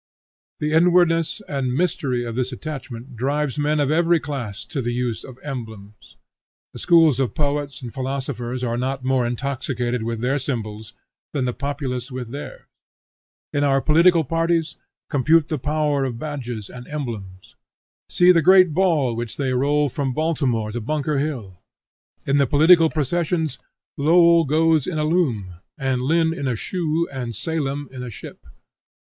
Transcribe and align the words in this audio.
The 0.59 0.73
inwardness 0.73 1.43
and 1.47 1.75
mystery 1.75 2.25
of 2.25 2.33
this 2.33 2.51
attachment 2.51 3.15
drives 3.15 3.59
men 3.59 3.79
of 3.79 3.91
every 3.91 4.19
class 4.19 4.65
to 4.65 4.81
the 4.81 4.91
use 4.95 5.23
of 5.23 5.37
emblems. 5.43 6.17
The 6.73 6.79
schools 6.79 7.19
of 7.19 7.35
poets 7.35 7.83
and 7.83 7.93
philosophers 7.93 8.63
are 8.63 8.79
not 8.79 9.03
more 9.03 9.27
intoxicated 9.27 10.01
with 10.01 10.19
their 10.19 10.39
symbols 10.39 10.93
than 11.33 11.45
the 11.45 11.53
populace 11.53 12.11
with 12.11 12.31
theirs. 12.31 12.63
In 13.53 13.63
our 13.63 13.79
political 13.79 14.23
parties, 14.23 14.75
compute 15.07 15.49
the 15.49 15.59
power 15.59 16.03
of 16.03 16.17
badges 16.17 16.67
and 16.67 16.87
emblems. 16.87 17.53
See 18.09 18.31
the 18.31 18.41
great 18.41 18.73
ball 18.73 19.15
which 19.15 19.37
they 19.37 19.53
roll 19.53 19.87
from 19.87 20.13
Baltimore 20.15 20.71
to 20.71 20.81
Bunker 20.81 21.19
hill! 21.19 21.61
In 22.25 22.37
the 22.39 22.47
political 22.47 22.89
processions, 22.89 23.59
Lowell 23.97 24.45
goes 24.45 24.87
in 24.87 24.97
a 24.97 25.03
loom, 25.05 25.57
and 25.77 26.01
Lynn 26.01 26.33
in 26.33 26.47
a 26.47 26.55
shoe, 26.55 27.07
and 27.11 27.35
Salem 27.35 27.87
in 27.91 28.01
a 28.01 28.09
ship. 28.09 28.47